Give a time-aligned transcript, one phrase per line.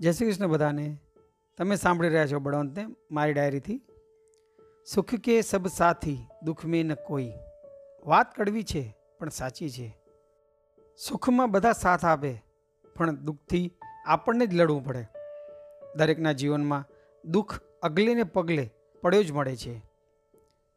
[0.00, 0.98] જય શ્રી કૃષ્ણ બધાને.
[1.58, 3.80] તમે સાંભળી રહ્યા છો બળવંતને મારી ડાયરીથી.
[4.86, 7.32] સુખ કે સબ સાથી, દુઃખ મેં ન કોઈ.
[8.06, 9.98] વાત કડવી છે, પણ સાચી છે.
[10.96, 12.44] સુખમાં બધા સાથ આપે,
[12.96, 13.72] પણ દુઃખથી
[14.06, 15.06] આપણને જ લડવું પડે.
[15.96, 16.84] દરેકના જીવનમાં
[17.24, 18.70] દુઃખ અગલે ને પગલે
[19.02, 19.82] પડ્યો જ મળે છે.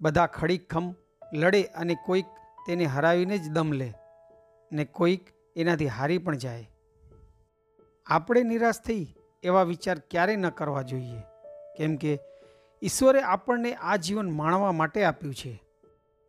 [0.02, 0.96] બધા ખડીખમ
[1.34, 2.26] લડે અને કોઈક
[2.68, 3.94] તેને હરાવીને જ દમ લે
[4.72, 5.22] ને કોઈક
[5.56, 6.72] એનાથી હારી પણ જાય.
[8.10, 11.22] આપણે નિરાશ થઈ એવા વિચાર ક્યારેય ન કરવા જોઈએ.
[11.78, 12.20] કેમ કે
[12.82, 15.64] ઈશ્વરે આપણને આ જીવન માણવા માટે આપ્યું છે,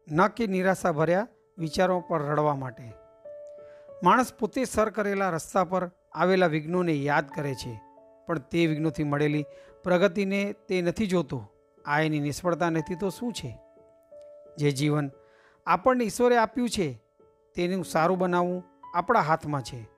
[0.09, 1.27] ન કે નિરાશા ભર્યા
[1.59, 2.93] વિચારો પર રડવા માટે.
[4.03, 7.81] માણસ પોતે સર કરેલા રસ્તા પર આવેલા વિઘ્નોને યાદ કરે છે,
[8.27, 9.45] પણ તે વિઘ્નોથી મળેલી
[9.85, 11.47] પ્રગતિને તે નથી જોતો.
[11.85, 13.59] આ એની નિષ્ફળતા નથી તો શું છે?
[14.59, 15.11] જે જીવન
[15.67, 17.03] આપણને ઈશ્વરે આપ્યું છે,
[17.55, 18.65] તેનું સારું બનાવવું
[18.95, 19.98] આપણા હાથમાં છે.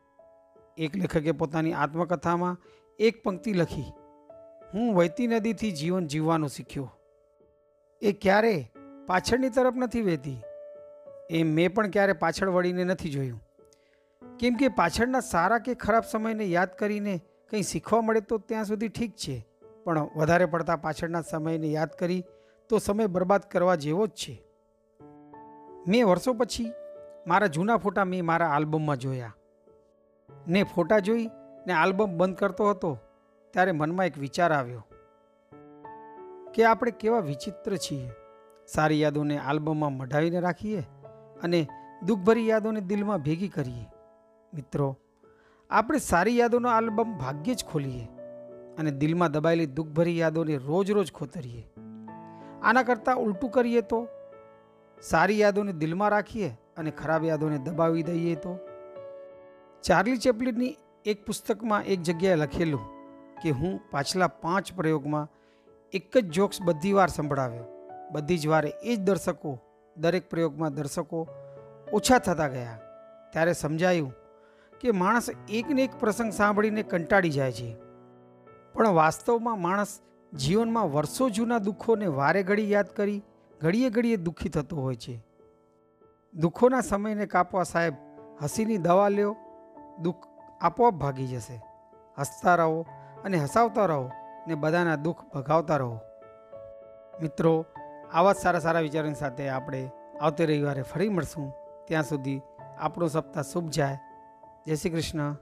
[0.80, 2.61] એક લેખકે પોતાની આત્મકથામાં
[2.98, 3.88] એક પંક્તિ લખી,
[4.75, 6.88] હું વહેતી નદીથી જીવન જીવવાનું શીખ્યો.
[8.02, 8.52] એ ક્યારે
[9.07, 10.38] પાછળની તરફ નથી વહેતી.
[11.30, 13.43] એ મેં પણ ક્યારે પાછળ વળીને નથી જોયું.
[14.38, 17.15] કેમ કે પાછળના સારા કે ખરાબ સમયને યાદ કરીને
[17.51, 19.37] કંઈ શીખવા મળે તો ત્યાં સુધી ઠીક છે,
[19.85, 22.24] પણ વધારે પડતા પાછળના સમયને યાદ કરી
[22.71, 24.35] તો સમય બરબાદ કરવા જેવો જ છે.
[25.88, 26.73] મેં વર્ષો પછી
[27.27, 29.35] મારા જૂના ફોટા મેં મારા આલ્બમમાં જોયા.
[30.49, 31.29] ને ફોટા જોઈ
[31.67, 32.99] ને આલ્બમ બંધ કરતો હતો,
[33.51, 34.87] ત્યારે મનમાં એક વિચાર આવ્યો
[36.55, 38.11] કે આપણે કેવા વિચિત્ર છીએ.
[38.67, 40.81] સારી યાદોને આલ્બમમાં મઢાવીને રાખીએ
[41.43, 41.67] અને
[42.07, 43.87] દુઃખભરી યાદોને દિલમાં ભેગી કરીએ.
[44.55, 44.97] મિત્રો,
[45.71, 48.05] આપણે સારી યાદોનો આલ્બમ ભાગ્યે જ ખોલીએ
[48.79, 51.69] અને દિલમાં દબાયેલી દુઃખભરી યાદોને રોજ રોજ ખોતરીએ.
[52.63, 54.09] આના કરતાં ઉલટું કરીએ તો?
[55.03, 58.59] સારી યાદોને દિલમાં રાખીએ અને ખરાબ યાદોને દબાવી દઈએ તો?
[59.83, 62.81] ચાર્લી ચેપલીની એક પુસ્તકમાં એક જગ્યાએ લખેલું
[63.43, 65.28] કે હું પાછલા પાંચ પ્રયોગમાં
[65.93, 67.65] એક જ જોક્સ બધી વાર સંભળાવ્યો.
[68.12, 69.59] બધી જ વારે એ જ દર્શકો,
[69.97, 71.29] દરેક પ્રયોગમાં દર્શકો
[71.93, 72.79] ઓછા થતા ગયા.
[73.33, 74.15] ત્યારે સમજાયું
[74.81, 77.77] કે માણસ એકને એક પ્રસંગ સાંભળીને કંટાળી જાય છે.
[78.73, 80.01] પણ વાસ્તવમાં માણસ
[80.35, 83.23] જીવનમાં વર્ષો જૂના દુઃખોને વારે ઘડી યાદ કરી
[83.61, 85.25] ઘડીએ ઘડીએ દુઃખી થતો હોય છે.
[86.35, 87.95] દુઃખોના સમયને કાપવા સાહેબ
[88.43, 89.37] હસીની દવા લ્યો
[90.00, 90.16] દુઃખ
[90.61, 91.62] આપોઆપ ભાગી જશે.
[92.19, 92.87] હસતા રહો
[93.25, 94.11] અને હસાવતા રહો
[94.47, 95.99] ને બધાના દુઃખ ભગાવતા રહો.
[97.22, 97.66] મિત્રો
[98.12, 99.91] આવા જ સારા સારા વિચારોની સાથે આપણે
[100.21, 101.53] આવતી રવિવારે ફરી મળશું.
[101.84, 102.41] ત્યાં સુધી
[102.78, 103.99] આપણો સપ્તાહ શુભ જાય.
[104.66, 105.37] જય શ્રી કૃષ્ણ.